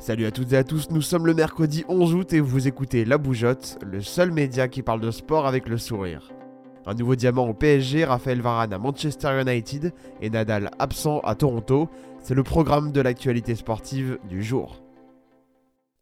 Salut 0.00 0.24
à 0.24 0.30
toutes 0.30 0.54
et 0.54 0.56
à 0.56 0.64
tous, 0.64 0.88
nous 0.88 1.02
sommes 1.02 1.26
le 1.26 1.34
mercredi 1.34 1.84
11 1.86 2.14
août 2.14 2.32
et 2.32 2.40
vous 2.40 2.66
écoutez 2.66 3.04
La 3.04 3.18
Bougeotte, 3.18 3.78
le 3.84 4.00
seul 4.00 4.32
média 4.32 4.66
qui 4.66 4.80
parle 4.80 5.02
de 5.02 5.10
sport 5.10 5.46
avec 5.46 5.68
le 5.68 5.76
sourire. 5.76 6.32
Un 6.86 6.94
nouveau 6.94 7.16
diamant 7.16 7.46
au 7.46 7.52
PSG, 7.52 8.06
Raphaël 8.06 8.40
Varane 8.40 8.72
à 8.72 8.78
Manchester 8.78 9.42
United 9.42 9.92
et 10.22 10.30
Nadal 10.30 10.70
absent 10.78 11.20
à 11.20 11.34
Toronto, 11.34 11.90
c'est 12.22 12.34
le 12.34 12.42
programme 12.42 12.92
de 12.92 13.02
l'actualité 13.02 13.54
sportive 13.54 14.18
du 14.26 14.42
jour. 14.42 14.82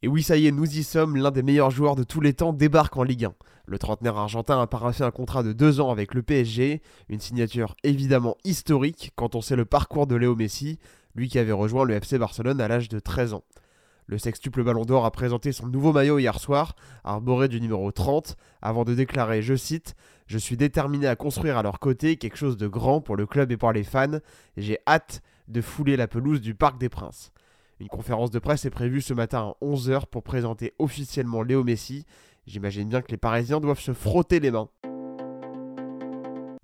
Et 0.03 0.07
oui, 0.07 0.23
ça 0.23 0.37
y 0.37 0.47
est, 0.47 0.53
nous 0.53 0.79
y 0.79 0.85
sommes, 0.85 1.17
l'un 1.17 1.33
des 1.33 1.43
meilleurs 1.43 1.73
joueurs 1.73 1.97
de 1.97 2.05
tous 2.05 2.21
les 2.21 2.35
temps 2.35 2.53
débarque 2.53 2.97
en 2.97 3.03
Ligue 3.03 3.25
1. 3.25 3.35
Le 3.67 3.79
trentenaire 3.81 4.17
argentin 4.17 4.63
a 4.63 4.69
paraffé 4.69 5.03
un 5.03 5.11
contrat 5.11 5.43
de 5.43 5.53
deux 5.53 5.81
ans 5.81 5.91
avec 5.91 6.15
le 6.15 6.23
PSG, 6.23 6.83
une 7.09 7.19
signature 7.19 7.75
évidemment 7.83 8.37
historique 8.45 9.11
quand 9.17 9.35
on 9.35 9.41
sait 9.41 9.57
le 9.57 9.65
parcours 9.65 10.07
de 10.07 10.15
Léo 10.15 10.37
Messi, 10.37 10.79
lui 11.17 11.29
qui 11.29 11.41
avait 11.41 11.51
rejoint 11.51 11.85
le 11.85 11.95
FC 11.95 12.17
Barcelone 12.17 12.61
à 12.61 12.69
l'âge 12.69 12.89
de 12.89 13.01
13 13.01 13.35
ans. 13.35 13.43
Le 14.09 14.17
sextuple 14.17 14.65
Ballon 14.65 14.87
d'Or 14.87 15.05
a 15.05 15.11
présenté 15.11 15.53
son 15.53 15.67
nouveau 15.67 15.93
maillot 15.93 16.19
hier 16.19 16.41
soir, 16.41 16.75
arboré 17.05 17.47
du 17.47 17.61
numéro 17.61 17.93
30, 17.93 18.39
avant 18.63 18.85
de 18.85 18.95
déclarer, 18.95 19.43
je 19.43 19.55
cite, 19.55 19.95
Je 20.27 20.39
suis 20.39 20.57
déterminé 20.57 21.07
à 21.07 21.15
construire 21.15 21.59
à 21.59 21.63
leur 21.63 21.79
côté 21.79 22.17
quelque 22.17 22.39
chose 22.39 22.57
de 22.57 22.69
grand 22.69 23.03
pour 23.03 23.17
le 23.17 23.27
club 23.27 23.53
et 23.53 23.59
pour 23.59 23.71
les 23.71 23.85
fans, 23.85 24.21
j'ai 24.57 24.79
hâte 24.87 25.21
de 25.49 25.61
fouler 25.61 25.99
la 25.99 26.09
pelouse 26.09 26.41
du 26.41 26.55
Parc 26.55 26.79
des 26.79 26.89
Princes. 26.89 27.33
Une 27.81 27.89
conférence 27.89 28.31
de 28.31 28.39
presse 28.39 28.65
est 28.65 28.71
prévue 28.71 29.03
ce 29.03 29.13
matin 29.13 29.55
à 29.61 29.65
11h 29.65 30.07
pour 30.07 30.23
présenter 30.23 30.73
officiellement 30.79 31.43
Léo 31.43 31.63
Messi. 31.63 32.07
J'imagine 32.47 32.89
bien 32.89 33.03
que 33.03 33.11
les 33.11 33.19
Parisiens 33.19 33.61
doivent 33.61 33.79
se 33.79 33.93
frotter 33.93 34.41
les 34.41 34.51
mains. 34.51 34.71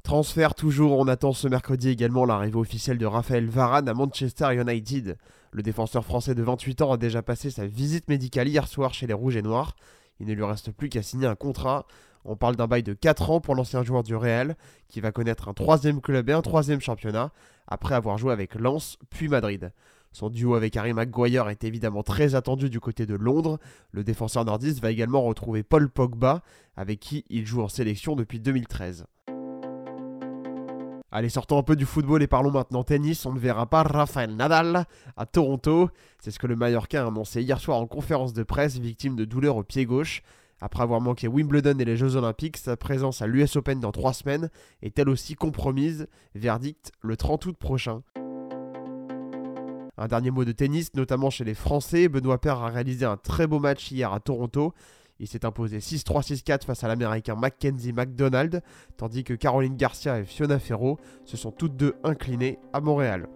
Transfert 0.04 0.54
toujours, 0.54 0.98
on 0.98 1.08
attend 1.08 1.32
ce 1.32 1.48
mercredi 1.48 1.88
également 1.88 2.26
l'arrivée 2.26 2.58
officielle 2.58 2.98
de 2.98 3.06
Raphaël 3.06 3.48
Varane 3.48 3.88
à 3.88 3.94
Manchester 3.94 4.54
United. 4.54 5.16
Le 5.50 5.62
défenseur 5.62 6.04
français 6.04 6.34
de 6.34 6.42
28 6.42 6.82
ans 6.82 6.92
a 6.92 6.98
déjà 6.98 7.22
passé 7.22 7.48
sa 7.48 7.66
visite 7.66 8.06
médicale 8.10 8.46
hier 8.46 8.68
soir 8.68 8.92
chez 8.92 9.06
les 9.06 9.14
Rouges 9.14 9.36
et 9.36 9.42
Noirs. 9.42 9.74
Il 10.20 10.26
ne 10.26 10.34
lui 10.34 10.44
reste 10.44 10.72
plus 10.72 10.90
qu'à 10.90 11.02
signer 11.02 11.26
un 11.26 11.34
contrat. 11.34 11.86
On 12.26 12.36
parle 12.36 12.54
d'un 12.54 12.66
bail 12.66 12.82
de 12.82 12.92
4 12.92 13.30
ans 13.30 13.40
pour 13.40 13.54
l'ancien 13.54 13.82
joueur 13.82 14.02
du 14.02 14.14
Real, 14.14 14.58
qui 14.88 15.00
va 15.00 15.10
connaître 15.10 15.48
un 15.48 15.54
troisième 15.54 16.02
club 16.02 16.28
et 16.28 16.34
un 16.34 16.42
troisième 16.42 16.82
championnat, 16.82 17.32
après 17.66 17.94
avoir 17.94 18.18
joué 18.18 18.34
avec 18.34 18.56
Lens 18.56 18.98
puis 19.08 19.28
Madrid. 19.28 19.72
Son 20.12 20.28
duo 20.28 20.54
avec 20.54 20.76
Harry 20.76 20.92
Maguire 20.92 21.48
est 21.48 21.64
évidemment 21.64 22.02
très 22.02 22.34
attendu 22.34 22.68
du 22.68 22.78
côté 22.78 23.06
de 23.06 23.14
Londres. 23.14 23.58
Le 23.90 24.04
défenseur 24.04 24.44
nordiste 24.44 24.82
va 24.82 24.90
également 24.90 25.22
retrouver 25.22 25.62
Paul 25.62 25.88
Pogba, 25.88 26.42
avec 26.76 27.00
qui 27.00 27.24
il 27.30 27.46
joue 27.46 27.62
en 27.62 27.68
sélection 27.68 28.16
depuis 28.16 28.38
2013. 28.38 29.06
Allez, 31.16 31.28
sortons 31.28 31.58
un 31.58 31.62
peu 31.62 31.76
du 31.76 31.86
football 31.86 32.24
et 32.24 32.26
parlons 32.26 32.50
maintenant 32.50 32.82
tennis. 32.82 33.24
On 33.24 33.32
ne 33.32 33.38
verra 33.38 33.66
pas 33.66 33.84
Rafael 33.84 34.34
Nadal 34.34 34.84
à 35.16 35.26
Toronto. 35.26 35.88
C'est 36.18 36.32
ce 36.32 36.40
que 36.40 36.48
le 36.48 36.56
Mallorca 36.56 37.04
a 37.04 37.06
annoncé 37.06 37.40
hier 37.40 37.60
soir 37.60 37.78
en 37.78 37.86
conférence 37.86 38.32
de 38.32 38.42
presse, 38.42 38.78
victime 38.78 39.14
de 39.14 39.24
douleurs 39.24 39.56
au 39.56 39.62
pied 39.62 39.86
gauche. 39.86 40.22
Après 40.60 40.82
avoir 40.82 41.00
manqué 41.00 41.28
Wimbledon 41.28 41.78
et 41.78 41.84
les 41.84 41.96
Jeux 41.96 42.16
Olympiques, 42.16 42.56
sa 42.56 42.76
présence 42.76 43.22
à 43.22 43.28
l'US 43.28 43.54
Open 43.54 43.78
dans 43.78 43.92
trois 43.92 44.12
semaines 44.12 44.50
est 44.82 44.98
elle 44.98 45.08
aussi 45.08 45.36
compromise. 45.36 46.08
Verdict 46.34 46.90
le 47.00 47.16
30 47.16 47.46
août 47.46 47.56
prochain. 47.56 48.02
Un 49.96 50.08
dernier 50.08 50.32
mot 50.32 50.44
de 50.44 50.50
tennis, 50.50 50.94
notamment 50.94 51.30
chez 51.30 51.44
les 51.44 51.54
Français. 51.54 52.08
Benoît 52.08 52.40
Paire 52.40 52.58
a 52.58 52.70
réalisé 52.70 53.04
un 53.04 53.16
très 53.16 53.46
beau 53.46 53.60
match 53.60 53.92
hier 53.92 54.12
à 54.12 54.18
Toronto. 54.18 54.74
Il 55.20 55.28
s'est 55.28 55.44
imposé 55.44 55.78
6-3, 55.78 56.26
6-4 56.26 56.64
face 56.64 56.82
à 56.84 56.88
l'américain 56.88 57.36
Mackenzie 57.36 57.92
McDonald, 57.92 58.62
tandis 58.96 59.24
que 59.24 59.34
Caroline 59.34 59.76
Garcia 59.76 60.18
et 60.18 60.24
Fiona 60.24 60.58
Ferro 60.58 60.98
se 61.24 61.36
sont 61.36 61.52
toutes 61.52 61.76
deux 61.76 61.94
inclinées 62.02 62.58
à 62.72 62.80
Montréal. 62.80 63.28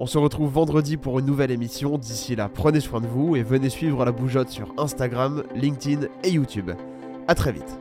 On 0.00 0.06
se 0.06 0.18
retrouve 0.18 0.50
vendredi 0.50 0.96
pour 0.96 1.20
une 1.20 1.26
nouvelle 1.26 1.52
émission. 1.52 1.96
D'ici 1.96 2.34
là, 2.34 2.48
prenez 2.48 2.80
soin 2.80 3.00
de 3.00 3.06
vous 3.06 3.36
et 3.36 3.42
venez 3.42 3.70
suivre 3.70 4.04
la 4.04 4.10
bougeotte 4.10 4.48
sur 4.48 4.74
Instagram, 4.78 5.44
LinkedIn 5.54 6.08
et 6.24 6.30
YouTube. 6.30 6.72
A 7.28 7.34
très 7.36 7.52
vite. 7.52 7.78